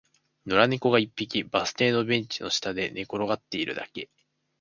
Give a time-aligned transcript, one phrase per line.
[0.47, 4.09] 野良猫が一匹、バス停のベンチの下で寝転がっているだけ